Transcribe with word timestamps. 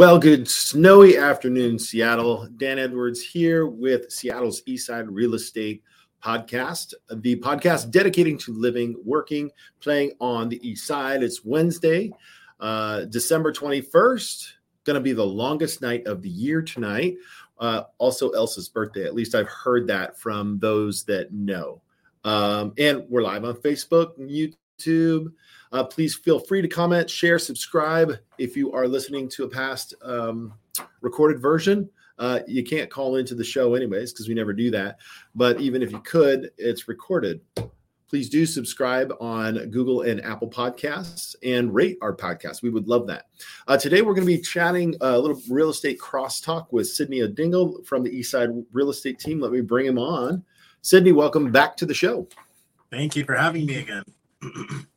Well, 0.00 0.18
good 0.18 0.48
snowy 0.48 1.18
afternoon, 1.18 1.78
Seattle. 1.78 2.48
Dan 2.56 2.78
Edwards 2.78 3.20
here 3.20 3.66
with 3.66 4.10
Seattle's 4.10 4.62
Eastside 4.62 5.08
Real 5.10 5.34
Estate 5.34 5.82
Podcast, 6.24 6.94
the 7.16 7.36
podcast 7.36 7.90
dedicating 7.90 8.38
to 8.38 8.54
living, 8.54 8.96
working, 9.04 9.50
playing 9.78 10.12
on 10.18 10.48
the 10.48 10.66
East 10.66 10.86
Side. 10.86 11.22
It's 11.22 11.44
Wednesday, 11.44 12.10
uh, 12.60 13.04
December 13.10 13.52
21st. 13.52 14.52
Going 14.84 14.94
to 14.94 15.02
be 15.02 15.12
the 15.12 15.22
longest 15.22 15.82
night 15.82 16.06
of 16.06 16.22
the 16.22 16.30
year 16.30 16.62
tonight. 16.62 17.16
Uh, 17.58 17.82
also, 17.98 18.30
Elsa's 18.30 18.70
birthday. 18.70 19.04
At 19.04 19.14
least 19.14 19.34
I've 19.34 19.48
heard 19.48 19.86
that 19.88 20.18
from 20.18 20.58
those 20.60 21.04
that 21.04 21.30
know. 21.30 21.82
Um, 22.24 22.72
and 22.78 23.04
we're 23.10 23.20
live 23.20 23.44
on 23.44 23.56
Facebook, 23.56 24.16
and 24.16 24.30
YouTube, 24.30 24.56
uh, 25.72 25.84
please 25.84 26.14
feel 26.14 26.38
free 26.38 26.62
to 26.62 26.68
comment, 26.68 27.08
share, 27.08 27.38
subscribe. 27.38 28.18
If 28.38 28.56
you 28.56 28.72
are 28.72 28.88
listening 28.88 29.28
to 29.30 29.44
a 29.44 29.48
past 29.48 29.94
um, 30.02 30.54
recorded 31.00 31.40
version, 31.40 31.88
uh, 32.18 32.40
you 32.46 32.62
can't 32.62 32.90
call 32.90 33.16
into 33.16 33.34
the 33.34 33.44
show 33.44 33.74
anyways 33.74 34.12
because 34.12 34.28
we 34.28 34.34
never 34.34 34.52
do 34.52 34.70
that. 34.70 34.98
But 35.34 35.60
even 35.60 35.82
if 35.82 35.90
you 35.90 36.00
could, 36.00 36.50
it's 36.58 36.86
recorded. 36.86 37.40
Please 38.08 38.28
do 38.28 38.44
subscribe 38.44 39.12
on 39.20 39.70
Google 39.70 40.02
and 40.02 40.22
Apple 40.24 40.50
Podcasts 40.50 41.36
and 41.44 41.72
rate 41.72 41.96
our 42.02 42.14
podcast. 42.14 42.60
We 42.60 42.68
would 42.68 42.88
love 42.88 43.06
that. 43.06 43.26
Uh, 43.68 43.76
today, 43.76 44.02
we're 44.02 44.14
going 44.14 44.26
to 44.26 44.36
be 44.36 44.40
chatting 44.40 44.96
a 45.00 45.16
little 45.16 45.40
real 45.48 45.70
estate 45.70 46.00
crosstalk 46.00 46.66
with 46.72 46.88
Sydney 46.88 47.20
Odingle 47.20 47.86
from 47.86 48.02
the 48.02 48.10
Eastside 48.10 48.64
Real 48.72 48.90
Estate 48.90 49.20
Team. 49.20 49.40
Let 49.40 49.52
me 49.52 49.60
bring 49.60 49.86
him 49.86 49.98
on. 49.98 50.44
Sydney, 50.82 51.12
welcome 51.12 51.52
back 51.52 51.76
to 51.76 51.86
the 51.86 51.94
show. 51.94 52.26
Thank 52.90 53.14
you 53.14 53.24
for 53.24 53.36
having 53.36 53.64
me 53.64 53.76
again. 53.76 54.02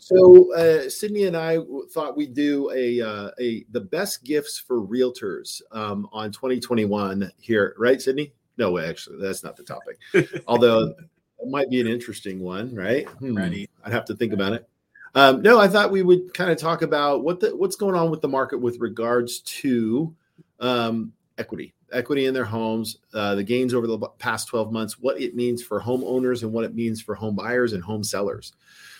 So 0.00 0.54
uh, 0.54 0.88
Sydney 0.88 1.24
and 1.24 1.36
I 1.36 1.58
thought 1.92 2.16
we'd 2.16 2.34
do 2.34 2.70
a 2.70 3.00
uh, 3.00 3.30
a 3.40 3.64
the 3.70 3.80
best 3.80 4.24
gifts 4.24 4.58
for 4.58 4.80
realtors 4.80 5.60
um, 5.72 6.08
on 6.12 6.30
2021 6.30 7.30
here, 7.38 7.74
right, 7.78 8.00
Sydney? 8.00 8.32
No, 8.56 8.78
actually, 8.78 9.20
that's 9.20 9.42
not 9.44 9.56
the 9.56 9.62
topic. 9.62 9.98
Although 10.46 10.94
it 11.40 11.48
might 11.48 11.70
be 11.70 11.80
an 11.80 11.86
interesting 11.86 12.40
one, 12.40 12.74
right? 12.74 13.08
Hmm, 13.08 13.36
Ready? 13.36 13.68
I'd 13.84 13.92
have 13.92 14.04
to 14.06 14.16
think 14.16 14.32
about 14.32 14.52
it. 14.52 14.68
Um, 15.14 15.42
no, 15.42 15.58
I 15.58 15.68
thought 15.68 15.90
we 15.90 16.02
would 16.02 16.34
kind 16.34 16.50
of 16.50 16.58
talk 16.58 16.82
about 16.82 17.24
what 17.24 17.40
the 17.40 17.56
what's 17.56 17.76
going 17.76 17.94
on 17.94 18.10
with 18.10 18.20
the 18.20 18.28
market 18.28 18.58
with 18.58 18.78
regards 18.78 19.40
to 19.40 20.14
um, 20.60 21.12
equity, 21.38 21.72
equity 21.92 22.26
in 22.26 22.34
their 22.34 22.44
homes, 22.44 22.98
uh, 23.14 23.34
the 23.34 23.44
gains 23.44 23.74
over 23.74 23.86
the 23.86 23.98
past 24.18 24.48
12 24.48 24.72
months, 24.72 24.98
what 24.98 25.20
it 25.20 25.34
means 25.34 25.62
for 25.62 25.80
homeowners 25.80 26.42
and 26.42 26.52
what 26.52 26.64
it 26.64 26.74
means 26.74 27.00
for 27.00 27.14
home 27.14 27.34
buyers 27.34 27.72
and 27.72 27.82
home 27.82 28.04
sellers. 28.04 28.52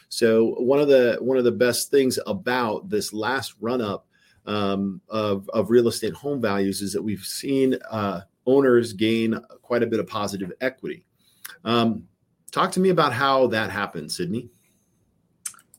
So 0.08 0.54
one 0.58 0.80
of 0.80 0.88
the 0.88 1.18
one 1.20 1.36
of 1.36 1.44
the 1.44 1.52
best 1.52 1.90
things 1.90 2.18
about 2.26 2.88
this 2.88 3.12
last 3.12 3.54
run 3.60 3.80
up 3.80 4.06
um, 4.46 5.00
of 5.08 5.48
of 5.50 5.70
real 5.70 5.88
estate 5.88 6.14
home 6.14 6.40
values 6.40 6.80
is 6.82 6.92
that 6.92 7.02
we've 7.02 7.24
seen 7.24 7.76
uh, 7.90 8.22
owners 8.46 8.92
gain 8.92 9.38
quite 9.62 9.82
a 9.82 9.86
bit 9.86 10.00
of 10.00 10.06
positive 10.06 10.52
equity. 10.60 11.04
Um, 11.64 12.08
talk 12.50 12.72
to 12.72 12.80
me 12.80 12.88
about 12.88 13.12
how 13.12 13.46
that 13.48 13.70
happened, 13.70 14.10
Sydney. 14.10 14.48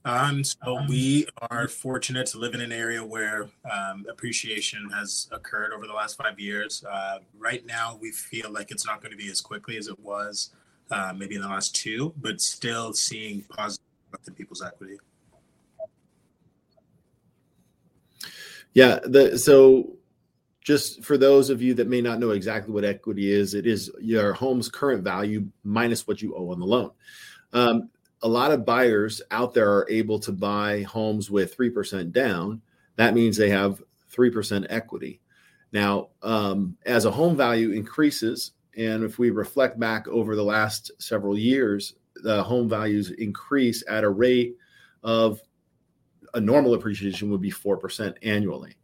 Um, 0.06 0.44
so 0.44 0.80
we 0.88 1.28
are 1.52 1.68
fortunate 1.68 2.26
to 2.28 2.38
live 2.38 2.54
in 2.54 2.62
an 2.62 2.72
area 2.72 3.04
where 3.04 3.50
um, 3.70 4.06
appreciation 4.10 4.90
has 4.92 5.28
occurred 5.32 5.74
over 5.74 5.88
the 5.88 5.94
last 5.94 6.18
five 6.18 6.40
years. 6.40 6.84
Uh, 6.90 7.20
right 7.38 7.66
now, 7.66 7.98
we 8.02 8.12
feel 8.12 8.50
like 8.50 8.72
it's 8.72 8.86
not 8.86 9.02
going 9.02 9.12
to 9.12 9.18
be 9.18 9.30
as 9.30 9.42
quickly 9.42 9.78
as 9.78 9.88
it 9.88 10.00
was 10.00 10.52
uh, 10.90 11.14
maybe 11.16 11.36
in 11.36 11.42
the 11.42 11.48
last 11.48 11.76
two, 11.76 12.14
but 12.18 12.40
still 12.40 12.94
seeing 12.94 13.44
positive 13.50 13.84
in 14.28 14.34
people's 14.34 14.64
equity. 14.64 14.98
Yeah, 18.74 19.00
the 19.04 19.38
so 19.38 19.96
just 20.62 21.04
for 21.04 21.18
those 21.18 21.50
of 21.50 21.62
you 21.62 21.74
that 21.76 21.88
may 21.88 22.02
not 22.02 22.20
know 22.20 22.32
exactly 22.32 22.74
what 22.74 22.86
equity 22.86 23.32
is, 23.32 23.54
it 23.54 23.66
is 23.66 23.92
your 24.00 24.34
home's 24.34 24.70
current 24.70 25.04
value 25.04 25.48
minus 25.64 26.08
what 26.08 26.22
you 26.22 26.36
owe 26.36 26.52
on 26.52 26.60
the 26.60 26.66
loan. 26.66 26.92
Um, 27.54 27.90
a 28.22 28.28
lot 28.28 28.52
of 28.52 28.66
buyers 28.66 29.22
out 29.32 29.54
there 29.54 29.72
are 29.72 29.88
able 29.90 30.20
to 30.20 30.32
buy 30.32 30.84
homes 30.84 31.32
with 31.32 31.58
3% 31.58 32.12
down. 32.12 32.62
That 32.98 33.16
means 33.16 33.38
they 33.38 33.50
have 33.50 33.82
3% 34.14 34.68
equity. 34.70 35.22
Now, 35.72 36.10
um, 36.22 36.78
as 36.86 37.06
a 37.06 37.12
home 37.12 37.38
value 37.38 37.72
increases, 37.72 38.52
and 38.78 39.04
if 39.04 39.18
we 39.18 39.30
reflect 39.30 39.80
back 39.80 40.08
over 40.08 40.36
the 40.36 40.44
last 40.44 40.92
several 41.00 41.38
years, 41.38 41.96
the 42.24 42.44
home 42.44 42.70
values 42.70 43.12
increase 43.12 43.84
at 43.88 44.04
a 44.04 44.10
rate 44.10 44.56
of 45.04 45.42
a 46.34 46.40
normal 46.40 46.74
appreciation 46.74 47.30
would 47.32 47.42
be 47.42 47.52
4% 47.52 48.16
annually. 48.24 48.76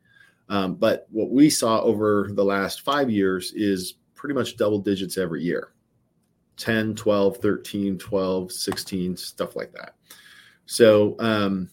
Um, 0.50 0.76
but 0.76 1.08
what 1.12 1.32
we 1.32 1.50
saw 1.50 1.82
over 1.82 2.30
the 2.32 2.46
last 2.46 2.82
five 2.82 3.10
years 3.10 3.52
is 3.54 3.96
pretty 4.14 4.36
much 4.36 4.58
double 4.58 4.80
digits 4.80 5.18
every 5.18 5.44
year 5.44 5.74
10, 6.58 6.96
12, 6.96 7.38
13, 7.38 7.98
12, 7.98 8.52
16, 8.52 9.18
stuff 9.18 9.56
like 9.56 9.72
that. 9.74 9.96
So 10.66 11.16
um, 11.20 11.70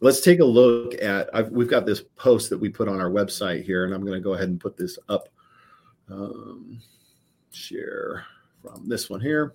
let's 0.00 0.20
take 0.20 0.40
a 0.40 0.44
look 0.44 0.94
at, 1.02 1.28
I've, 1.34 1.50
we've 1.50 1.68
got 1.68 1.86
this 1.86 2.02
post 2.16 2.50
that 2.50 2.58
we 2.58 2.68
put 2.68 2.88
on 2.88 3.00
our 3.00 3.10
website 3.10 3.64
here, 3.64 3.84
and 3.84 3.94
I'm 3.94 4.02
going 4.02 4.14
to 4.14 4.20
go 4.20 4.34
ahead 4.34 4.48
and 4.48 4.60
put 4.60 4.76
this 4.76 4.98
up. 5.08 5.28
Um, 6.10 6.80
share 7.50 8.24
from 8.62 8.88
this 8.88 9.10
one 9.10 9.20
here. 9.20 9.54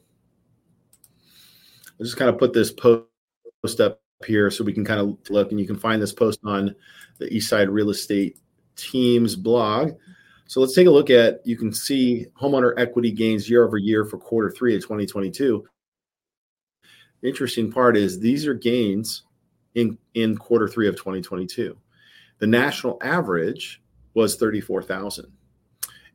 I'll 2.04 2.06
just 2.06 2.18
kind 2.18 2.30
of 2.30 2.38
put 2.38 2.52
this 2.52 2.70
post 2.70 3.80
up 3.80 4.02
here 4.28 4.52
so 4.52 4.66
we 4.66 4.74
can 4.74 4.84
kind 4.84 5.00
of 5.00 5.18
look 5.30 5.52
and 5.52 5.60
you 5.60 5.66
can 5.66 5.78
find 5.78 6.02
this 6.02 6.12
post 6.12 6.38
on 6.44 6.76
the 7.18 7.30
Eastside 7.30 7.72
Real 7.72 7.92
Estate 7.92 8.38
Team's 8.76 9.38
blog. 9.38 9.94
So 10.48 10.60
let's 10.60 10.76
take 10.76 10.88
a 10.88 10.92
look 10.92 11.10
at 11.10 11.40
you 11.46 11.56
can 11.56 11.72
see 11.72 12.26
homeowner 12.38 12.74
equity 12.78 13.10
gains 13.10 13.50
year 13.50 13.66
over 13.66 13.78
year 13.78 14.04
for 14.04 14.18
quarter 14.18 14.52
three 14.52 14.76
of 14.76 14.82
2022. 14.82 15.64
The 17.22 17.30
interesting 17.30 17.72
part 17.72 17.96
is 17.96 18.20
these 18.20 18.48
are 18.48 18.54
gains 18.54 19.24
in, 19.74 19.98
in 20.14 20.38
quarter 20.38 20.68
three 20.68 20.90
of 20.90 20.98
2022. 20.98 21.78
The 22.40 22.48
national 22.48 22.98
average 23.02 23.82
was 24.14 24.36
34,000. 24.36 25.32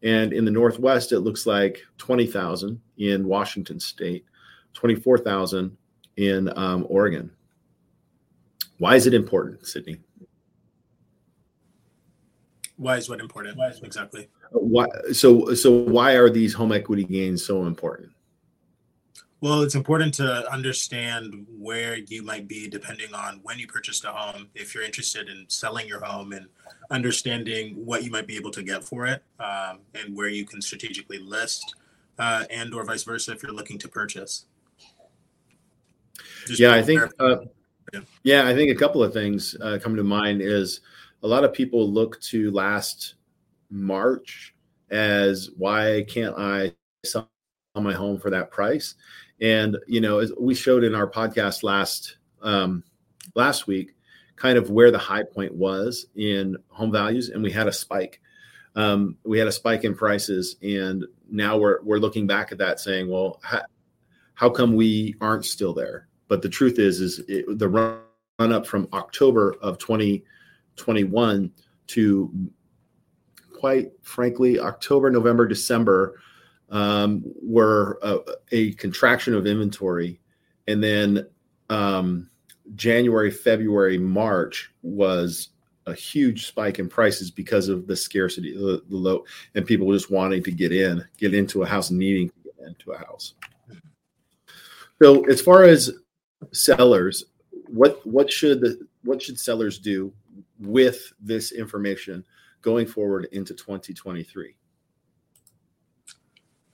And 0.03 0.35
in 0.35 0.45
the 0.45 0.51
Northwest, 0.51 1.13
it 1.13 1.21
looks 1.21 1.47
like 1.47 1.83
20,000 1.97 2.79
in 2.99 3.27
Washington 3.27 3.81
state, 3.81 4.27
24,000 4.79 5.77
in 6.19 6.57
um, 6.57 6.87
Oregon. 6.89 7.33
Why 8.79 8.95
is 8.95 9.09
it 9.09 9.15
important, 9.15 9.67
Sydney? 9.67 9.99
Why 12.77 12.97
is 12.97 13.11
what 13.11 13.19
important? 13.19 13.59
Why 13.59 13.71
is 13.71 13.81
exactly? 13.83 14.29
Why? 14.53 14.87
So, 15.13 15.53
so 15.55 15.73
why 15.73 16.13
are 16.13 16.31
these 16.31 16.55
home 16.55 16.71
equity 16.71 17.03
gains 17.03 17.45
so 17.45 17.65
important? 17.67 18.13
Well, 19.41 19.63
it's 19.63 19.75
important 19.75 20.15
to 20.15 20.49
understand 20.53 21.45
where 21.59 21.97
you 21.97 22.23
might 22.23 22.47
be 22.47 22.69
depending 22.69 23.13
on 23.13 23.41
when 23.43 23.59
you 23.59 23.67
purchased 23.67 24.05
a 24.05 24.13
home. 24.13 24.49
If 24.55 24.77
you're 24.77 24.85
interested 24.85 25.29
in 25.29 25.45
selling 25.49 25.89
your 25.89 26.05
home 26.05 26.33
and 26.33 26.47
understanding 26.93 27.75
what 27.85 28.05
you 28.05 28.13
might 28.13 28.29
be 28.29 28.37
able 28.37 28.53
to 28.53 28.63
get 28.63 28.85
for 28.85 29.07
it, 29.07 29.25
um, 29.41 29.81
and 29.97 30.15
where 30.15 30.29
you 30.29 30.45
can 30.45 30.63
strategically 30.63 31.19
list, 31.19 31.75
uh, 32.21 32.45
and 32.49 32.73
or 32.73 32.85
vice 32.85 33.03
versa 33.03 33.33
if 33.33 33.43
you're 33.43 33.53
looking 33.53 33.79
to 33.79 33.89
purchase. 33.89 34.45
Just 36.49 36.61
yeah, 36.61 36.75
I 36.75 36.83
think. 36.83 37.01
Uh, 37.19 37.37
yeah, 38.23 38.47
I 38.47 38.55
think 38.55 38.71
a 38.71 38.75
couple 38.75 39.03
of 39.03 39.13
things 39.13 39.57
uh, 39.61 39.79
come 39.83 39.97
to 39.97 40.03
mind. 40.03 40.43
Is 40.43 40.81
a 41.23 41.29
lot 41.29 41.45
of 41.45 41.53
people 41.53 41.91
look 41.91 42.21
to 42.23 42.51
last 42.51 43.15
March 43.71 44.55
as 44.91 45.51
why 45.57 46.05
can't 46.09 46.35
I 46.37 46.75
sell 47.05 47.31
my 47.75 47.93
home 47.93 48.19
for 48.19 48.31
that 48.31 48.51
price? 48.51 48.95
And 49.41 49.79
you 49.87 50.01
know, 50.01 50.19
as 50.19 50.33
we 50.39 50.55
showed 50.55 50.85
in 50.85 50.95
our 50.95 51.09
podcast 51.09 51.63
last 51.63 52.19
um, 52.43 52.83
last 53.35 53.67
week, 53.67 53.95
kind 54.37 54.59
of 54.59 54.71
where 54.71 54.91
the 54.91 54.99
high 54.99 55.23
point 55.23 55.55
was 55.55 56.07
in 56.17 56.57
home 56.69 56.93
values, 56.93 57.29
and 57.29 57.43
we 57.43 57.53
had 57.53 57.69
a 57.69 57.73
spike. 57.73 58.21
Um, 58.75 59.17
we 59.25 59.39
had 59.39 59.49
a 59.49 59.53
spike 59.53 59.85
in 59.85 59.95
prices, 59.95 60.57
and 60.63 61.05
now 61.31 61.59
we're 61.59 61.83
we're 61.83 61.99
looking 61.99 62.27
back 62.27 62.53
at 62.53 62.59
that, 62.59 62.81
saying, 62.81 63.09
well, 63.09 63.41
how, 63.43 63.63
how 64.35 64.51
come 64.51 64.75
we 64.75 65.15
aren't 65.21 65.45
still 65.45 65.75
there? 65.75 66.09
But 66.29 66.43
the 66.43 66.49
truth 66.49 66.79
is, 66.79 67.01
is 67.01 67.21
it, 67.29 67.59
the 67.59 67.69
run 67.69 68.01
up 68.39 68.67
from 68.67 68.89
October 68.93 69.57
of 69.61 69.79
2021 69.79 71.51
to 71.89 72.51
quite 73.59 73.91
frankly, 74.03 74.61
October, 74.61 75.11
November, 75.11 75.47
December 75.47 76.21
um, 76.71 77.25
were 77.43 77.99
a, 78.03 78.19
a, 78.53 78.73
contraction 78.75 79.35
of 79.35 79.47
inventory, 79.47 80.21
and 80.69 80.83
then 80.83 81.27
um, 81.71 82.31
January, 82.77 83.31
February, 83.31 83.99
March 83.99 84.71
was 84.83 85.49
a 85.87 85.95
huge 85.95 86.47
spike 86.47 86.79
in 86.79 86.89
prices 86.89 87.31
because 87.31 87.69
of 87.69 87.87
the 87.87 87.97
scarcity, 87.97 88.53
the, 88.55 88.83
the 88.89 88.97
low, 88.97 89.25
and 89.55 89.67
people 89.67 89.91
just 89.93 90.11
wanting 90.11 90.43
to 90.43 90.53
get 90.53 90.71
in, 90.71 91.05
get 91.17 91.35
into 91.35 91.63
a 91.63 91.67
house, 91.67 91.91
needing 91.91 92.29
to 92.29 92.35
get 92.45 92.69
into 92.69 92.93
a 92.93 92.99
house. 92.99 93.35
So, 95.03 95.25
as 95.25 95.41
far 95.41 95.65
as 95.65 95.91
sellers, 96.53 97.25
what 97.67 98.05
what 98.07 98.31
should 98.31 98.61
the 98.61 98.87
what 99.03 99.23
should 99.23 99.39
sellers 99.39 99.79
do 99.79 100.13
with 100.61 101.13
this 101.21 101.53
information 101.53 102.25
going 102.63 102.87
forward 102.87 103.29
into 103.33 103.55
2023? 103.55 104.55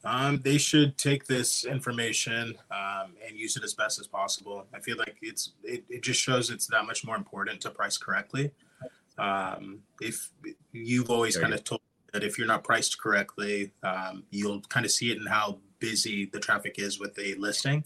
Um, 0.04 0.40
they 0.44 0.58
should 0.58 0.98
take 0.98 1.26
this 1.26 1.64
information 1.64 2.54
um, 2.70 3.14
and 3.26 3.36
use 3.36 3.56
it 3.56 3.64
as 3.64 3.72
best 3.72 3.98
as 3.98 4.06
possible. 4.06 4.66
I 4.74 4.80
feel 4.80 4.98
like 4.98 5.16
it's 5.22 5.52
it, 5.62 5.84
it 5.88 6.02
just 6.02 6.20
shows 6.20 6.50
it's 6.50 6.66
that 6.68 6.84
much 6.84 7.04
more 7.04 7.16
important 7.16 7.60
to 7.62 7.70
price 7.70 7.96
correctly. 7.96 8.50
Um, 9.16 9.80
if 10.00 10.30
you've 10.72 11.10
always 11.10 11.36
kind 11.36 11.54
of 11.54 11.64
told 11.64 11.80
that 12.12 12.22
if 12.22 12.36
you're 12.36 12.46
not 12.46 12.64
priced 12.64 13.00
correctly, 13.00 13.72
um, 13.82 14.24
you'll 14.30 14.60
kind 14.62 14.84
of 14.84 14.92
see 14.92 15.10
it 15.10 15.18
in 15.18 15.26
how 15.26 15.58
busy 15.78 16.26
the 16.26 16.40
traffic 16.40 16.78
is 16.78 17.00
with 17.00 17.18
a 17.18 17.34
listing. 17.36 17.84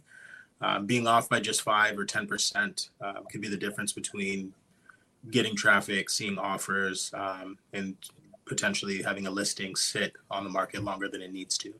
Um, 0.60 0.86
being 0.86 1.06
off 1.06 1.28
by 1.28 1.40
just 1.40 1.62
five 1.62 1.98
or 1.98 2.04
ten 2.04 2.26
percent 2.26 2.90
uh, 3.00 3.20
could 3.30 3.40
be 3.40 3.48
the 3.48 3.56
difference 3.56 3.92
between 3.92 4.52
getting 5.30 5.54
traffic, 5.54 6.10
seeing 6.10 6.38
offers, 6.38 7.12
um, 7.14 7.58
and 7.72 7.96
potentially 8.44 9.02
having 9.02 9.26
a 9.26 9.30
listing 9.30 9.76
sit 9.76 10.14
on 10.30 10.44
the 10.44 10.50
market 10.50 10.82
longer 10.82 11.08
than 11.08 11.22
it 11.22 11.32
needs 11.32 11.56
to. 11.58 11.72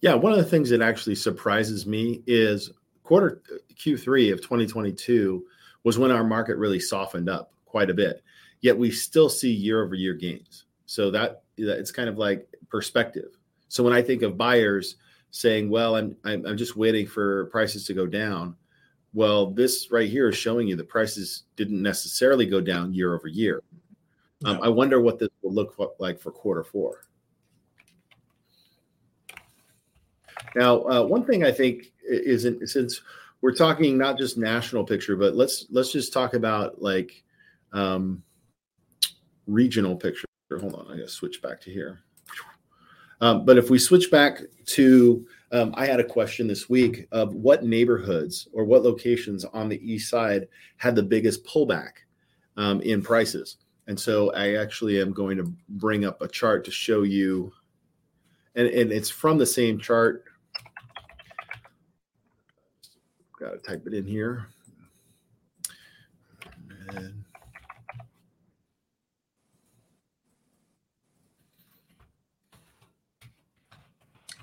Yeah, 0.00 0.14
one 0.14 0.32
of 0.32 0.38
the 0.38 0.44
things 0.44 0.68
that 0.70 0.82
actually 0.82 1.14
surprises 1.14 1.86
me 1.86 2.22
is 2.26 2.72
quarter 3.04 3.40
Q3 3.74 4.32
of 4.32 4.40
2022 4.40 5.44
was 5.84 5.98
when 5.98 6.10
our 6.10 6.24
market 6.24 6.56
really 6.56 6.80
softened 6.80 7.28
up 7.28 7.52
quite 7.66 7.88
a 7.88 7.94
bit. 7.94 8.22
Yet 8.60 8.76
we 8.76 8.90
still 8.90 9.28
see 9.28 9.50
year 9.50 9.82
over 9.82 9.94
year 9.94 10.14
gains. 10.14 10.64
So 10.86 11.10
that 11.12 11.44
it's 11.56 11.92
kind 11.92 12.08
of 12.08 12.18
like 12.18 12.48
perspective. 12.68 13.38
So 13.68 13.82
when 13.84 13.92
I 13.92 14.02
think 14.02 14.22
of 14.22 14.36
buyers 14.36 14.96
saying, 15.32 15.68
"Well, 15.68 15.96
I'm 15.96 16.16
I'm, 16.24 16.46
I'm 16.46 16.56
just 16.56 16.76
waiting 16.76 17.06
for 17.06 17.46
prices 17.46 17.84
to 17.86 17.94
go 17.94 18.06
down," 18.06 18.54
well, 19.14 19.50
this 19.50 19.90
right 19.90 20.08
here 20.08 20.28
is 20.28 20.36
showing 20.36 20.68
you 20.68 20.76
the 20.76 20.84
prices 20.84 21.44
didn't 21.56 21.82
necessarily 21.82 22.46
go 22.46 22.60
down 22.60 22.94
year 22.94 23.14
over 23.14 23.28
year. 23.28 23.62
Um, 24.44 24.60
I 24.62 24.68
wonder 24.68 25.00
what 25.00 25.18
this 25.18 25.28
will 25.42 25.52
look 25.52 25.76
like 25.98 26.20
for 26.20 26.32
quarter 26.32 26.64
four. 26.64 27.02
Now, 30.54 30.82
uh, 30.82 31.02
one 31.04 31.24
thing 31.24 31.44
I 31.44 31.52
think 31.52 31.92
is 32.02 32.44
in, 32.44 32.66
since 32.66 33.00
we're 33.40 33.54
talking 33.54 33.98
not 33.98 34.18
just 34.18 34.38
national 34.38 34.84
picture, 34.84 35.16
but 35.16 35.34
let's 35.34 35.66
let's 35.70 35.92
just 35.92 36.12
talk 36.12 36.34
about 36.34 36.80
like 36.80 37.22
um, 37.72 38.22
regional 39.46 39.96
picture. 39.96 40.26
Hold 40.50 40.74
on, 40.74 40.86
I 40.86 40.96
got 40.96 41.04
to 41.04 41.08
switch 41.08 41.40
back 41.40 41.60
to 41.62 41.70
here. 41.70 42.00
Um, 43.22 43.46
but 43.46 43.56
if 43.56 43.70
we 43.70 43.78
switch 43.78 44.10
back 44.10 44.40
to, 44.66 45.26
um, 45.52 45.72
I 45.76 45.86
had 45.86 46.00
a 46.00 46.04
question 46.04 46.46
this 46.46 46.68
week 46.68 47.06
of 47.12 47.34
what 47.34 47.64
neighborhoods 47.64 48.48
or 48.52 48.64
what 48.64 48.82
locations 48.82 49.44
on 49.44 49.68
the 49.70 49.80
east 49.90 50.10
side 50.10 50.48
had 50.76 50.94
the 50.94 51.02
biggest 51.02 51.46
pullback 51.46 51.92
um, 52.56 52.82
in 52.82 53.00
prices. 53.00 53.56
And 53.86 53.98
so 53.98 54.32
I 54.32 54.56
actually 54.56 55.00
am 55.00 55.12
going 55.12 55.38
to 55.38 55.50
bring 55.70 56.04
up 56.04 56.20
a 56.20 56.28
chart 56.28 56.64
to 56.66 56.70
show 56.70 57.02
you, 57.02 57.52
and, 58.54 58.68
and 58.68 58.92
it's 58.92 59.08
from 59.08 59.38
the 59.38 59.46
same 59.46 59.78
chart 59.78 60.24
Got 63.42 63.54
to 63.54 63.58
type 63.58 63.88
it 63.88 63.94
in 63.94 64.06
here. 64.06 64.46
And 66.90 67.21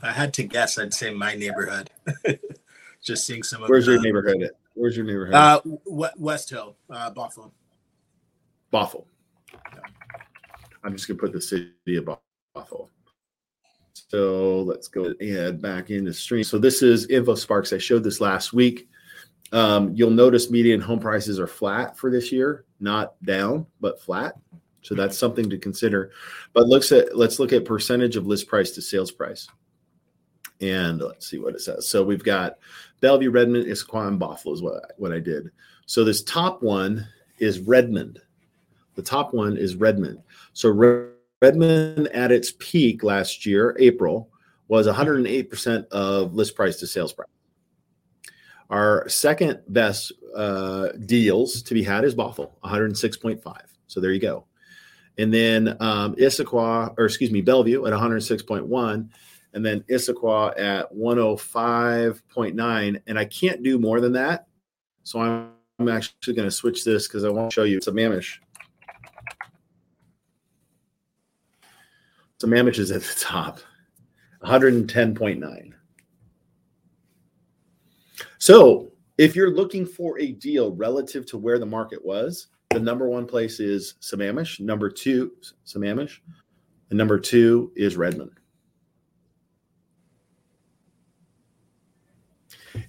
I 0.01 0.12
had 0.12 0.34
to 0.36 0.44
guess, 0.44 0.78
I'd 0.80 0.94
say 0.94 1.13
my 1.13 1.36
neighborhood. 1.36 1.90
Just 3.01 3.25
seeing 3.25 3.44
some 3.44 3.63
of 3.63 3.69
Where's 3.69 3.86
the, 3.86 3.94
your 3.94 4.01
neighborhood? 4.01 4.44
At? 4.44 4.51
Where's 4.74 4.96
your 4.96 5.06
neighborhood? 5.06 5.34
Uh, 5.36 5.62
West 5.86 6.50
Hill, 6.50 6.75
uh, 6.90 7.12
Bothell. 7.12 7.51
Bothell. 8.72 9.06
I'm 10.84 10.96
just 10.96 11.07
gonna 11.07 11.19
put 11.19 11.34
the 11.34 11.42
city 11.42 11.72
of 11.98 12.06
Bothell. 12.56 12.90
So 13.94 14.62
let's 14.62 14.88
go 14.88 15.13
ahead 15.22 15.62
back 15.62 15.90
into 15.90 16.13
stream. 16.13 16.44
So 16.44 16.57
this 16.57 16.81
is 16.81 17.07
InfoSparks. 17.07 17.75
I 17.75 17.78
showed 17.78 18.04
this 18.04 18.22
last 18.22 18.54
week. 18.54 18.90
Um, 19.52 19.94
you'll 19.95 20.12
notice 20.12 20.50
median 20.50 20.81
home 20.81 21.00
prices 21.00 21.40
are 21.40 21.48
flat 21.48 21.98
for 21.98 22.12
this 22.12 22.31
year, 22.31 22.66
not 22.80 23.22
down, 23.24 23.66
but 23.81 24.02
flat. 24.02 24.36
So 24.81 24.95
that's 24.95 25.18
something 25.18 25.50
to 25.50 25.57
consider. 25.57 26.12
But 26.54 26.68
looks 26.68 26.92
at 26.92 27.18
let's 27.18 27.40
look 27.40 27.54
at 27.54 27.66
percentage 27.66 28.16
of 28.16 28.28
list 28.28 28.48
price 28.48 28.72
to 28.72 28.81
sales 28.81 29.12
price. 29.12 29.48
And 30.62 31.00
let's 31.00 31.30
see 31.30 31.40
what 31.40 31.56
it 31.56 31.62
says. 31.62 31.88
So 31.88 32.04
we've 32.04 32.24
got 32.24 32.58
Bellevue, 33.02 33.32
Redmond, 33.32 33.66
Issaquah, 33.66 34.10
and 34.10 34.20
Bothell 34.20 34.54
is 34.54 34.62
what, 34.62 34.94
what 34.98 35.14
I 35.14 35.20
did. 35.20 35.52
So 35.86 36.04
this 36.04 36.22
top 36.24 36.62
one 36.62 37.08
is 37.38 37.60
Redmond. 37.60 38.20
The 38.96 39.02
top 39.02 39.34
one 39.34 39.56
is 39.56 39.76
Redmond. 39.76 40.22
So 40.54 40.70
Redmond 41.42 42.08
at 42.10 42.32
its 42.32 42.54
peak 42.60 43.04
last 43.04 43.46
year, 43.46 43.76
April, 43.80 44.30
was 44.68 44.88
108% 44.88 45.88
of 45.88 46.36
list 46.36 46.56
price 46.56 46.78
to 46.80 46.88
sales 46.88 47.14
price. 47.14 47.28
Our 48.70 49.10
second 49.10 49.62
best 49.68 50.12
uh, 50.36 50.90
deals 51.06 51.64
to 51.64 51.74
be 51.74 51.84
had 51.84 52.04
is 52.04 52.14
Bothell, 52.14 52.52
106.5. 52.64 53.62
So 53.88 54.00
there 54.00 54.12
you 54.12 54.20
go. 54.20 54.46
And 55.18 55.34
then 55.34 55.76
um, 55.80 56.16
Issaquah, 56.16 56.94
or 56.98 57.06
excuse 57.06 57.32
me, 57.32 57.42
Bellevue 57.42 57.86
at 57.86 57.94
106.1, 57.94 59.10
and 59.54 59.66
then 59.66 59.84
Issaquah 59.90 60.60
at 60.60 60.94
105.9. 60.94 63.01
And 63.07 63.19
I 63.19 63.25
can't 63.25 63.63
do 63.63 63.80
more 63.80 64.00
than 64.00 64.13
that. 64.13 64.48
So 65.04 65.19
I'm, 65.19 65.50
actually 65.88 66.34
going 66.34 66.48
to 66.48 66.51
switch 66.51 66.84
this 66.84 67.07
because 67.07 67.24
I 67.24 67.30
want 67.30 67.51
to 67.51 67.54
show 67.54 67.63
you. 67.63 67.78
It's 67.78 67.88
Sammamish. 67.88 68.40
So 72.38 72.48
Sammamish 72.48 72.80
is 72.80 72.92
at 72.92 73.01
the 73.01 73.16
top, 73.18 73.62
110.9. 74.44 75.72
So 78.40 78.92
if 79.18 79.38
you're 79.38 79.56
looking 79.56 79.85
for 79.85 80.19
a 80.19 80.33
deal 80.33 80.76
relative 80.76 81.26
to 81.28 81.38
where 81.38 81.59
the 81.59 81.66
market 81.66 82.04
was, 82.04 82.47
the 82.71 82.80
number 82.80 83.07
one 83.07 83.26
place 83.26 83.62
is 83.62 83.94
Sammamish. 84.02 84.59
Number 84.59 84.90
two, 84.90 85.31
Sammamish. 85.66 86.19
And 86.90 86.97
number 86.97 87.19
two 87.19 87.71
is 87.76 87.95
Redmond. 87.95 88.39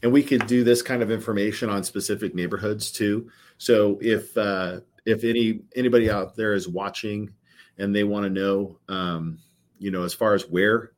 And 0.02 0.12
we 0.12 0.22
could 0.22 0.46
do 0.46 0.64
this 0.64 0.82
kind 0.82 1.02
of 1.02 1.10
information 1.10 1.68
on 1.68 1.84
specific 1.84 2.34
neighborhoods 2.34 2.90
too. 2.90 3.30
So 3.58 3.98
if 4.00 4.36
uh, 4.36 4.80
if 5.04 5.24
any 5.24 5.60
anybody 5.76 6.10
out 6.10 6.36
there 6.36 6.54
is 6.54 6.68
watching 6.68 7.30
and 7.78 7.94
they 7.94 8.04
want 8.04 8.24
to 8.24 8.30
know, 8.30 8.78
um, 8.88 9.38
you 9.78 9.90
know, 9.90 10.04
as 10.04 10.14
far 10.14 10.34
as 10.34 10.48
where 10.48 10.92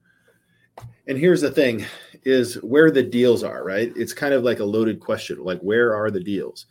and 1.07 1.19
here's 1.19 1.41
the 1.41 1.51
thing 1.51 1.85
is 2.25 2.55
where 2.63 2.91
the 2.91 3.03
deals 3.03 3.43
are, 3.43 3.65
right? 3.65 3.93
It's 3.97 4.13
kind 4.13 4.35
of 4.35 4.45
like 4.45 4.61
a 4.61 4.65
loaded 4.65 5.01
question, 5.01 5.43
like 5.43 5.61
where 5.61 5.95
are 5.95 6.11
the 6.11 6.23
deals? 6.23 6.67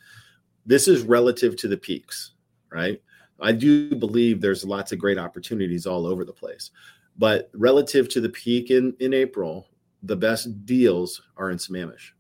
This 0.66 0.88
is 0.88 1.04
relative 1.04 1.58
to 1.58 1.68
the 1.68 1.78
peaks, 1.78 2.32
right? 2.72 3.02
I 3.42 3.52
do 3.52 3.96
believe 3.96 4.40
there's 4.40 4.64
lots 4.64 4.92
of 4.92 5.00
great 5.00 5.18
opportunities 5.18 5.86
all 5.86 6.06
over 6.06 6.24
the 6.24 6.34
place. 6.34 6.72
But 7.18 7.50
relative 7.54 8.08
to 8.10 8.22
the 8.22 8.30
peak 8.30 8.72
in, 8.72 8.96
in 9.00 9.14
April, 9.14 9.68
the 10.04 10.16
best 10.16 10.66
deals 10.66 11.22
are 11.36 11.52
in 11.52 11.58
Sammamish. 11.58 12.12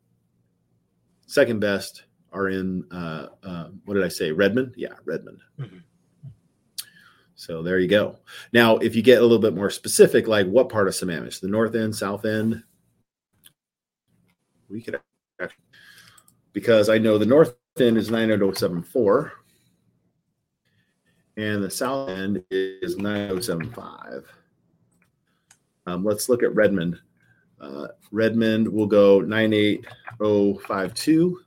Second 1.32 1.62
best 1.62 2.04
are 2.34 2.50
in 2.50 2.84
uh, 2.92 3.28
uh, 3.42 3.70
what 3.86 3.94
did 3.94 4.04
I 4.04 4.10
say? 4.10 4.34
Redmond? 4.34 4.74
Yeah, 4.76 4.96
Redmond. 5.06 5.40
Mm-hmm. 5.58 5.78
So 7.36 7.64
there 7.64 7.80
you 7.80 7.88
go. 7.88 8.18
Now, 8.52 8.76
if 8.80 8.98
you 8.98 9.02
get 9.02 9.20
a 9.20 9.22
little 9.22 9.40
bit 9.40 9.56
more 9.56 9.70
specific, 9.70 10.28
like 10.28 10.46
what 10.48 10.68
part 10.68 10.90
of 10.90 10.94
Sammamish, 10.94 11.40
the 11.40 11.48
north 11.48 11.74
end, 11.74 11.96
south 11.96 12.26
end, 12.26 12.62
we 14.70 14.82
could 14.82 15.00
actually, 15.42 15.64
because 16.52 16.90
I 16.90 16.98
know 16.98 17.18
the 17.18 17.26
north 17.26 17.56
end 17.80 17.96
is 17.96 18.12
90074 18.12 19.32
and 21.38 21.64
the 21.64 21.72
south 21.72 22.10
end 22.10 22.44
is 22.52 22.98
9075. 22.98 24.26
Um, 25.86 26.04
let's 26.04 26.28
look 26.28 26.44
at 26.44 26.54
Redmond. 26.54 27.00
Uh, 27.62 27.88
Redmond 28.12 28.68
will 28.68 28.88
go 28.88 29.22
98052 29.22 31.40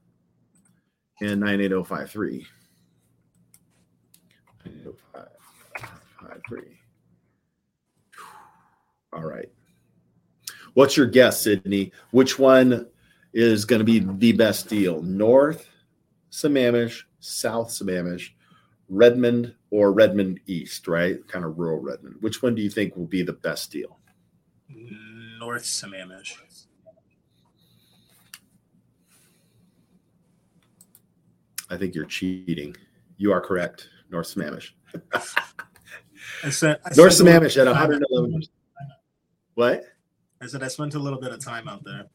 and 1.21 1.41
98053. 1.41 2.47
three. 6.49 6.79
All 9.13 9.25
right. 9.25 9.49
What's 10.75 10.97
your 10.97 11.07
guess, 11.07 11.41
Sydney? 11.41 11.93
Which 12.11 12.39
one 12.39 12.87
is 13.33 13.65
going 13.65 13.81
to 13.81 13.85
be 13.85 14.01
the 14.01 14.33
best 14.33 14.69
deal? 14.69 15.03
North 15.03 15.69
Sammamish, 16.31 17.03
South 17.21 17.69
Sammamish, 17.69 18.31
Redmond, 18.89 19.55
or 19.71 19.93
Redmond 19.93 20.41
East, 20.47 20.89
right? 20.89 21.27
Kind 21.29 21.45
of 21.45 21.59
rural 21.59 21.81
Redmond. 21.81 22.17
Which 22.21 22.43
one 22.43 22.55
do 22.55 22.63
you 22.63 22.71
think 22.71 22.97
will 22.97 23.07
be 23.07 23.23
the 23.23 23.33
best 23.33 23.71
deal? 23.71 23.99
North 25.45 25.65
Sammamish. 25.65 26.39
I 31.69 31.77
think 31.77 31.95
you're 31.95 32.07
cheating. 32.07 32.75
You 33.19 33.31
are 33.33 33.43
correct. 33.43 33.91
North 34.11 34.27
Sammamish. 34.35 34.71
I 36.43 36.49
said 36.51 36.79
I 36.85 36.95
North 36.97 37.13
Sammamish 37.13 37.59
at 37.59 37.65
bit 37.65 37.69
of 37.69 37.75
time 37.75 37.91
111. 37.91 38.43
What? 39.55 39.85
I 40.41 40.47
said 40.47 40.63
I 40.63 40.69
spent 40.69 40.95
a 40.95 40.99
little 40.99 41.21
bit 41.21 41.33
of 41.33 41.45
time 41.45 41.69
out 41.69 41.85
there. 41.85 42.07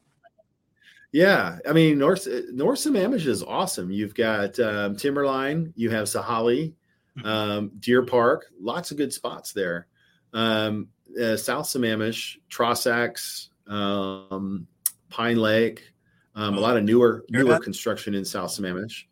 Yeah, 1.11 1.59
I 1.67 1.73
mean 1.73 1.99
North 1.99 2.27
North 2.51 2.79
Sammamish 2.79 3.27
is 3.27 3.43
awesome. 3.43 3.91
You've 3.91 4.15
got 4.15 4.59
um, 4.59 4.95
Timberline, 4.95 5.71
you 5.75 5.91
have 5.91 6.07
Sahalee, 6.07 6.73
Mhm. 7.17 7.25
um, 7.25 7.71
Deer 7.79 8.03
Park, 8.03 8.45
lots 8.59 8.89
of 8.89 8.97
good 8.97 9.13
spots 9.13 9.53
there. 9.53 9.85
Um, 10.33 10.87
uh, 11.21 11.37
South 11.37 11.65
Sammamish, 11.65 12.37
Trossachs, 12.49 13.49
um, 13.67 14.67
Pine 15.09 15.37
Lake, 15.37 15.91
um, 16.35 16.57
a 16.57 16.59
lot 16.59 16.77
of 16.77 16.83
newer 16.83 17.25
newer 17.29 17.53
that? 17.53 17.61
construction 17.63 18.13
in 18.15 18.23
South 18.25 18.51
Sammamish. 18.51 19.05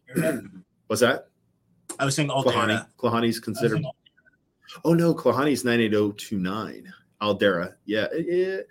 What's 0.88 1.02
that? 1.02 1.28
I 2.00 2.06
was 2.06 2.16
saying 2.16 2.30
Klahani. 2.30 2.78
Aldarra. 2.80 2.88
Klahani's 2.98 3.40
considered. 3.40 3.84
Oh 4.86 4.94
no, 4.94 5.14
Klahani's 5.14 5.64
98029. 5.66 6.92
Aldarra. 7.22 7.74
Yeah. 7.86 8.08
it- 8.14 8.28
it- 8.28 8.68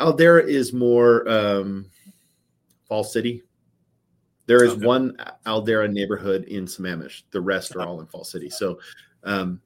Aldarra 0.00 0.44
is 0.46 0.72
more 0.72 1.28
um 1.28 1.86
Fall 2.88 3.04
City. 3.04 3.42
There 4.46 4.64
is 4.64 4.72
Okay. 4.72 4.84
one 4.86 5.16
Aldarra 5.46 5.90
neighborhood 5.90 6.44
in 6.44 6.66
Sammamish. 6.66 7.22
The 7.30 7.40
rest 7.40 7.76
are 7.76 7.82
all 7.82 8.00
in 8.00 8.06
Fall 8.06 8.24
City. 8.24 8.50
So 8.50 8.78
um 9.22 9.60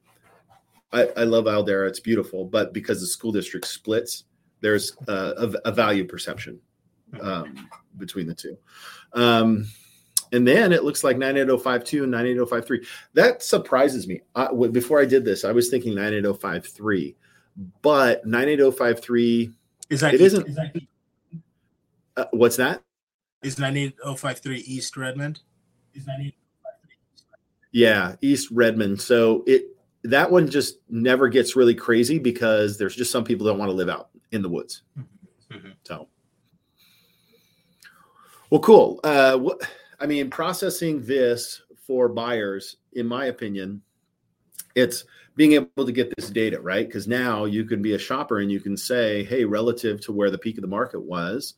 I, 0.91 1.07
I 1.17 1.23
love 1.23 1.45
Aldarra. 1.45 1.87
It's 1.87 1.99
beautiful, 1.99 2.45
but 2.45 2.73
because 2.73 2.99
the 3.01 3.07
school 3.07 3.31
district 3.31 3.67
splits, 3.67 4.23
there's 4.61 4.95
uh, 5.07 5.33
a, 5.37 5.69
a 5.69 5.71
value 5.71 6.05
perception 6.05 6.59
um, 7.21 7.67
between 7.97 8.27
the 8.27 8.33
two. 8.35 8.57
Um, 9.13 9.65
and 10.31 10.47
then 10.47 10.71
it 10.71 10.83
looks 10.83 11.03
like 11.03 11.17
98052 11.17 12.03
and 12.03 12.11
98053. 12.11 12.85
That 13.13 13.41
surprises 13.43 14.07
me. 14.07 14.21
I, 14.35 14.45
w- 14.45 14.71
before 14.71 14.99
I 15.01 15.05
did 15.05 15.25
this, 15.25 15.43
I 15.43 15.51
was 15.51 15.69
thinking 15.69 15.95
98053, 15.95 17.15
but 17.81 18.25
98053, 18.25 19.51
Is 19.89 20.01
that 20.01 20.13
It 20.13 20.21
isn't- 20.21 20.47
Is 20.47 20.55
that 20.55 20.75
uh, 22.17 22.25
what's 22.31 22.57
that? 22.57 22.81
is 23.41 23.57
98053 23.57 24.57
East 24.57 24.97
Redmond? 24.97 25.39
Is 25.93 26.05
98 26.05 26.33
Yeah, 27.71 28.15
East 28.21 28.49
Redmond. 28.51 28.99
So 29.01 29.43
it 29.47 29.63
that 30.03 30.29
one 30.29 30.49
just 30.49 30.79
never 30.89 31.27
gets 31.27 31.55
really 31.55 31.75
crazy 31.75 32.19
because 32.19 32.77
there's 32.77 32.95
just 32.95 33.11
some 33.11 33.23
people 33.23 33.45
don't 33.45 33.57
want 33.57 33.69
to 33.69 33.75
live 33.75 33.89
out 33.89 34.09
in 34.31 34.41
the 34.41 34.49
woods. 34.49 34.83
Mhm. 35.51 35.73
So, 35.83 36.07
well, 38.49 38.61
cool. 38.61 38.99
Uh, 39.03 39.37
what 39.37 39.61
I 39.99 40.05
mean, 40.05 40.29
processing 40.29 41.01
this 41.03 41.61
for 41.85 42.07
buyers, 42.07 42.77
in 42.93 43.05
my 43.05 43.25
opinion, 43.25 43.81
it's 44.75 45.03
being 45.35 45.53
able 45.53 45.85
to 45.85 45.91
get 45.91 46.13
this 46.15 46.29
data 46.29 46.59
right 46.59 46.87
because 46.87 47.07
now 47.07 47.45
you 47.45 47.63
can 47.65 47.81
be 47.81 47.93
a 47.93 47.99
shopper 47.99 48.39
and 48.39 48.51
you 48.51 48.59
can 48.59 48.75
say, 48.77 49.23
hey, 49.23 49.45
relative 49.45 50.01
to 50.01 50.11
where 50.11 50.29
the 50.29 50.37
peak 50.37 50.57
of 50.57 50.61
the 50.61 50.67
market 50.67 51.01
was, 51.01 51.55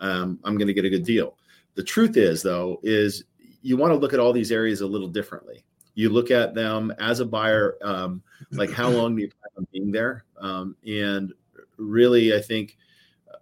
um, 0.00 0.38
I'm 0.44 0.56
going 0.56 0.66
to 0.66 0.74
get 0.74 0.84
a 0.84 0.90
good 0.90 1.04
deal. 1.04 1.36
The 1.74 1.82
truth 1.82 2.16
is, 2.16 2.42
though, 2.42 2.80
is 2.82 3.24
you 3.62 3.76
want 3.76 3.92
to 3.92 3.98
look 3.98 4.12
at 4.12 4.20
all 4.20 4.32
these 4.32 4.52
areas 4.52 4.80
a 4.80 4.86
little 4.86 5.08
differently. 5.08 5.64
You 5.98 6.10
look 6.10 6.30
at 6.30 6.54
them 6.54 6.94
as 7.00 7.18
a 7.18 7.24
buyer, 7.24 7.76
um, 7.82 8.22
like 8.52 8.70
how 8.70 8.88
long 8.88 9.16
do 9.16 9.22
you 9.22 9.28
plan 9.30 9.50
on 9.56 9.66
being 9.72 9.90
there? 9.90 10.24
Um, 10.40 10.76
and 10.86 11.32
really, 11.76 12.36
I 12.36 12.40
think 12.40 12.76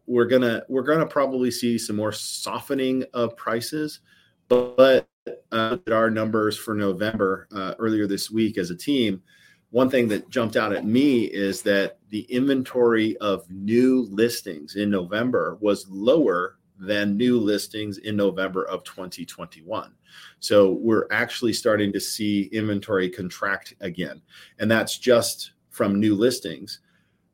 we're 0.07 0.25
gonna 0.25 0.63
we're 0.67 0.81
gonna 0.81 1.05
probably 1.05 1.51
see 1.51 1.77
some 1.77 1.97
more 1.97 2.13
softening 2.13 3.05
of 3.13 3.37
prices, 3.37 4.01
but, 4.49 4.75
but 4.75 5.07
uh, 5.53 5.77
our 5.93 6.09
numbers 6.09 6.57
for 6.57 6.75
November 6.75 7.47
uh, 7.55 7.75
earlier 7.79 8.07
this 8.07 8.31
week 8.31 8.57
as 8.57 8.71
a 8.71 8.75
team, 8.75 9.21
one 9.69 9.91
thing 9.91 10.09
that 10.09 10.31
jumped 10.31 10.57
out 10.57 10.73
at 10.73 10.87
me 10.87 11.25
is 11.25 11.61
that 11.61 11.99
the 12.09 12.23
inventory 12.23 13.19
of 13.19 13.45
new 13.51 14.09
listings 14.11 14.77
in 14.77 14.89
November 14.89 15.59
was 15.61 15.87
lower 15.91 16.56
than 16.79 17.17
new 17.17 17.39
listings 17.39 17.99
in 17.99 18.17
November 18.17 18.65
of 18.65 18.85
2021. 18.85 19.93
So 20.41 20.73
we're 20.73 21.07
actually 21.11 21.53
starting 21.53 21.93
to 21.93 22.01
see 22.01 22.45
inventory 22.53 23.09
contract 23.09 23.75
again. 23.81 24.21
And 24.59 24.71
that's 24.71 24.99
just 24.99 25.53
from 25.71 25.99
new 25.99 26.15
listings. 26.15 26.81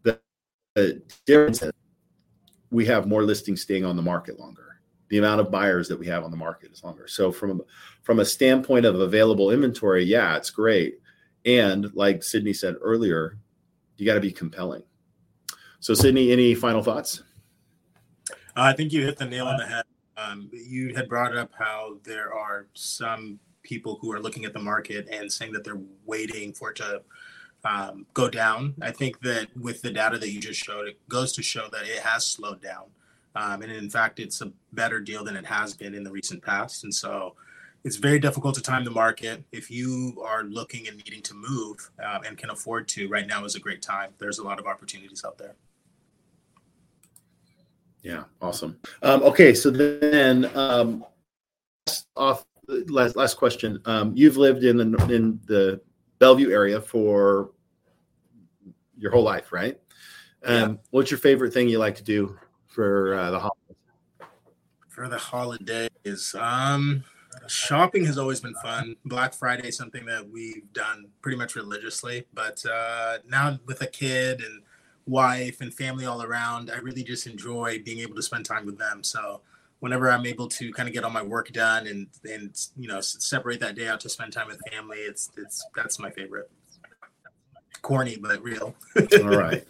The, 0.02 0.20
the 0.74 1.02
difference 1.26 1.62
we 2.72 2.86
have 2.86 3.06
more 3.06 3.22
listings 3.22 3.60
staying 3.60 3.84
on 3.84 3.96
the 3.96 4.02
market 4.02 4.40
longer. 4.40 4.80
The 5.10 5.18
amount 5.18 5.42
of 5.42 5.50
buyers 5.50 5.88
that 5.88 5.98
we 5.98 6.06
have 6.06 6.24
on 6.24 6.30
the 6.30 6.38
market 6.38 6.72
is 6.72 6.82
longer. 6.82 7.06
So 7.06 7.30
from 7.30 7.62
from 8.02 8.20
a 8.20 8.24
standpoint 8.24 8.86
of 8.86 8.98
available 8.98 9.50
inventory, 9.50 10.02
yeah, 10.04 10.36
it's 10.36 10.50
great. 10.50 10.98
And 11.44 11.92
like 11.94 12.22
Sydney 12.22 12.54
said 12.54 12.76
earlier, 12.80 13.38
you 13.98 14.06
got 14.06 14.14
to 14.14 14.20
be 14.20 14.32
compelling. 14.32 14.82
So 15.80 15.92
Sydney, 15.92 16.32
any 16.32 16.54
final 16.54 16.82
thoughts? 16.82 17.22
I 18.56 18.72
think 18.72 18.92
you 18.92 19.02
hit 19.02 19.16
the 19.16 19.24
nail 19.24 19.46
on 19.46 19.56
the 19.56 19.66
head. 19.66 19.84
Um, 20.16 20.50
you 20.52 20.94
had 20.94 21.08
brought 21.08 21.36
up 21.36 21.50
how 21.58 21.96
there 22.04 22.32
are 22.34 22.66
some 22.74 23.38
people 23.62 23.98
who 24.00 24.12
are 24.12 24.20
looking 24.20 24.44
at 24.44 24.52
the 24.52 24.58
market 24.58 25.08
and 25.10 25.32
saying 25.32 25.52
that 25.52 25.64
they're 25.64 25.80
waiting 26.04 26.52
for 26.52 26.70
it 26.70 26.76
to 26.76 27.02
um, 27.64 28.06
go 28.12 28.28
down. 28.28 28.74
I 28.82 28.90
think 28.90 29.20
that 29.20 29.48
with 29.56 29.82
the 29.82 29.90
data 29.90 30.18
that 30.18 30.30
you 30.30 30.40
just 30.40 30.62
showed, 30.62 30.88
it 30.88 31.08
goes 31.08 31.32
to 31.34 31.42
show 31.42 31.68
that 31.72 31.82
it 31.84 32.00
has 32.00 32.26
slowed 32.26 32.60
down. 32.60 32.84
Um, 33.34 33.62
and 33.62 33.72
in 33.72 33.88
fact, 33.88 34.20
it's 34.20 34.40
a 34.42 34.52
better 34.72 35.00
deal 35.00 35.24
than 35.24 35.36
it 35.36 35.46
has 35.46 35.74
been 35.74 35.94
in 35.94 36.04
the 36.04 36.10
recent 36.10 36.42
past. 36.42 36.84
And 36.84 36.94
so 36.94 37.34
it's 37.84 37.96
very 37.96 38.18
difficult 38.18 38.54
to 38.56 38.60
time 38.60 38.84
the 38.84 38.90
market. 38.90 39.42
If 39.52 39.70
you 39.70 40.22
are 40.24 40.44
looking 40.44 40.88
and 40.88 40.96
needing 40.98 41.22
to 41.22 41.34
move 41.34 41.90
um, 42.04 42.22
and 42.24 42.36
can 42.36 42.50
afford 42.50 42.88
to, 42.88 43.08
right 43.08 43.26
now 43.26 43.44
is 43.44 43.54
a 43.54 43.60
great 43.60 43.80
time. 43.80 44.10
There's 44.18 44.38
a 44.38 44.44
lot 44.44 44.58
of 44.58 44.66
opportunities 44.66 45.24
out 45.24 45.38
there. 45.38 45.54
Yeah, 48.02 48.24
awesome. 48.40 48.78
Um, 49.02 49.22
okay, 49.22 49.54
so 49.54 49.70
then 49.70 50.50
um, 50.56 51.04
off 52.16 52.44
last 52.66 53.16
last 53.16 53.36
question. 53.36 53.80
Um, 53.84 54.12
you've 54.16 54.36
lived 54.36 54.64
in 54.64 54.76
the 54.76 55.06
in 55.12 55.40
the 55.46 55.80
Bellevue 56.18 56.50
area 56.50 56.80
for 56.80 57.52
your 58.96 59.12
whole 59.12 59.24
life, 59.24 59.52
right? 59.52 59.78
Um, 60.44 60.54
Yeah. 60.54 60.74
What's 60.90 61.10
your 61.10 61.18
favorite 61.18 61.52
thing 61.52 61.68
you 61.68 61.78
like 61.78 61.96
to 61.96 62.04
do 62.04 62.36
for 62.66 63.14
uh, 63.14 63.30
the 63.30 63.38
holidays? 63.38 63.58
for 64.92 65.08
the 65.08 65.16
holidays 65.16 66.34
um 66.38 67.02
shopping 67.46 68.04
has 68.04 68.18
always 68.18 68.40
been 68.40 68.54
fun 68.62 68.94
black 69.06 69.32
friday 69.32 69.68
is 69.68 69.76
something 69.76 70.04
that 70.04 70.28
we've 70.28 70.70
done 70.74 71.06
pretty 71.22 71.36
much 71.36 71.56
religiously 71.56 72.26
but 72.34 72.62
uh 72.66 73.16
now 73.26 73.58
with 73.64 73.80
a 73.80 73.86
kid 73.86 74.42
and 74.42 74.62
wife 75.06 75.60
and 75.60 75.74
family 75.74 76.06
all 76.06 76.22
around 76.22 76.70
i 76.70 76.78
really 76.78 77.02
just 77.02 77.26
enjoy 77.26 77.80
being 77.84 77.98
able 77.98 78.14
to 78.14 78.22
spend 78.22 78.44
time 78.44 78.64
with 78.64 78.78
them 78.78 79.02
so 79.02 79.40
whenever 79.80 80.10
i'm 80.10 80.24
able 80.26 80.46
to 80.46 80.72
kind 80.72 80.88
of 80.88 80.92
get 80.92 81.02
all 81.02 81.10
my 81.10 81.22
work 81.22 81.50
done 81.52 81.86
and 81.88 82.06
and 82.24 82.68
you 82.78 82.86
know 82.86 83.00
separate 83.00 83.58
that 83.58 83.74
day 83.74 83.88
out 83.88 83.98
to 83.98 84.08
spend 84.08 84.32
time 84.32 84.46
with 84.46 84.60
family 84.70 84.98
it's 84.98 85.30
it's 85.36 85.64
that's 85.74 85.98
my 85.98 86.10
favorite 86.10 86.50
corny 87.82 88.16
but 88.16 88.40
real 88.42 88.74
All 89.20 89.28
right. 89.28 89.64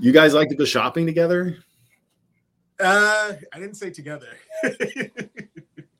you 0.00 0.12
guys 0.12 0.32
like 0.32 0.48
to 0.48 0.54
go 0.54 0.64
shopping 0.64 1.04
together? 1.04 1.58
uh 2.80 3.34
i 3.52 3.58
didn't 3.58 3.74
say 3.74 3.90
together 3.90 4.28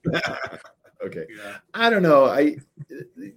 okay. 1.04 1.26
yeah 1.36 1.56
I 1.74 1.90
don't 1.90 2.02
know. 2.02 2.26
I 2.26 2.56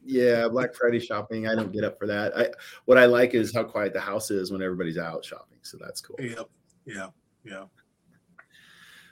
yeah, 0.04 0.48
Black 0.48 0.76
Friday 0.76 1.00
shopping. 1.00 1.48
I 1.48 1.56
don't 1.56 1.72
get 1.72 1.84
up 1.84 1.98
for 2.00 2.08
that. 2.08 2.38
I 2.38 2.50
what 2.86 2.98
I 2.98 3.06
like 3.06 3.34
is 3.34 3.54
how 3.54 3.64
quiet 3.64 3.94
the 3.94 4.02
house 4.02 4.32
is 4.32 4.52
when 4.52 4.62
everybody's 4.62 4.98
out 4.98 5.26
shopping. 5.26 5.58
So 5.62 5.78
that's 5.80 6.02
cool. 6.02 6.18
yep 6.20 6.50
yeah 6.86 7.08
yeah 7.44 7.64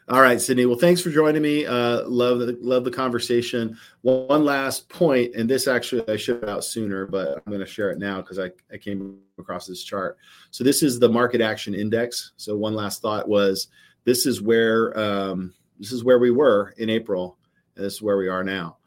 All 0.09 0.21
right, 0.21 0.39
Sydney. 0.39 0.65
Well, 0.65 0.77
thanks 0.77 1.01
for 1.01 1.09
joining 1.09 1.41
me. 1.41 1.65
Uh, 1.65 2.07
love 2.07 2.39
the 2.39 2.57
love 2.61 2.83
the 2.83 2.91
conversation. 2.91 3.77
One, 4.01 4.27
one 4.27 4.45
last 4.45 4.89
point, 4.89 5.33
and 5.35 5.49
this 5.49 5.67
actually 5.67 6.07
I 6.07 6.17
should 6.17 6.41
have 6.41 6.49
out 6.49 6.63
sooner, 6.65 7.05
but 7.05 7.37
I'm 7.37 7.51
going 7.51 7.59
to 7.59 7.65
share 7.65 7.89
it 7.91 7.99
now 7.99 8.21
because 8.21 8.37
I, 8.37 8.51
I 8.71 8.77
came 8.77 9.19
across 9.39 9.65
this 9.65 9.83
chart. 9.83 10.17
So 10.51 10.63
this 10.63 10.83
is 10.83 10.99
the 10.99 11.09
market 11.09 11.41
action 11.41 11.73
index. 11.73 12.33
So 12.37 12.57
one 12.57 12.75
last 12.75 13.01
thought 13.01 13.27
was 13.27 13.69
this 14.03 14.25
is 14.25 14.41
where 14.41 14.97
um, 14.99 15.53
this 15.79 15.91
is 15.91 16.03
where 16.03 16.19
we 16.19 16.31
were 16.31 16.73
in 16.77 16.89
April, 16.89 17.37
this 17.75 17.93
is 17.93 18.01
where 18.01 18.17
we 18.17 18.27
are 18.27 18.43
now. 18.43 18.77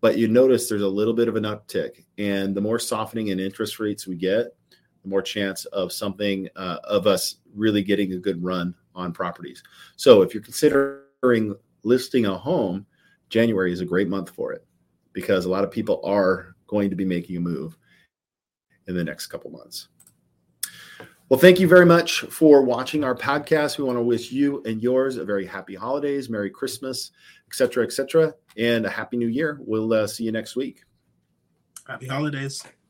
But 0.00 0.18
you 0.18 0.28
notice 0.28 0.68
there's 0.68 0.82
a 0.82 0.88
little 0.88 1.14
bit 1.14 1.28
of 1.28 1.36
an 1.36 1.44
uptick, 1.44 2.04
and 2.18 2.54
the 2.54 2.60
more 2.60 2.78
softening 2.78 3.28
in 3.28 3.40
interest 3.40 3.80
rates 3.80 4.06
we 4.06 4.16
get, 4.16 4.54
the 5.02 5.08
more 5.08 5.22
chance 5.22 5.64
of 5.66 5.92
something 5.92 6.48
uh, 6.56 6.78
of 6.84 7.06
us 7.06 7.36
really 7.54 7.82
getting 7.82 8.12
a 8.12 8.18
good 8.18 8.42
run 8.42 8.74
on 8.94 9.12
properties. 9.12 9.62
So 9.96 10.22
if 10.22 10.34
you're 10.34 10.42
considering 10.42 11.54
listing 11.84 12.26
a 12.26 12.36
home, 12.36 12.86
January 13.30 13.72
is 13.72 13.80
a 13.80 13.86
great 13.86 14.08
month 14.08 14.30
for 14.30 14.52
it 14.52 14.66
because 15.12 15.44
a 15.44 15.50
lot 15.50 15.64
of 15.64 15.70
people 15.70 16.00
are 16.04 16.54
going 16.66 16.90
to 16.90 16.96
be 16.96 17.04
making 17.04 17.36
a 17.36 17.40
move 17.40 17.76
in 18.86 18.94
the 18.94 19.04
next 19.04 19.28
couple 19.28 19.50
months. 19.50 19.88
Well, 21.34 21.40
thank 21.40 21.58
you 21.58 21.66
very 21.66 21.84
much 21.84 22.20
for 22.20 22.62
watching 22.62 23.02
our 23.02 23.16
podcast. 23.16 23.76
We 23.76 23.82
want 23.82 23.98
to 23.98 24.02
wish 24.02 24.30
you 24.30 24.62
and 24.66 24.80
yours 24.80 25.16
a 25.16 25.24
very 25.24 25.44
happy 25.44 25.74
holidays, 25.74 26.30
Merry 26.30 26.48
Christmas, 26.48 27.10
etc., 27.48 27.82
etc., 27.82 28.34
and 28.56 28.86
a 28.86 28.88
happy 28.88 29.16
new 29.16 29.26
year. 29.26 29.58
We'll 29.60 29.92
uh, 29.92 30.06
see 30.06 30.22
you 30.22 30.30
next 30.30 30.54
week. 30.54 30.84
Happy 31.88 32.06
holidays. 32.06 32.62
Happy 32.62 32.70
holidays. 32.70 32.83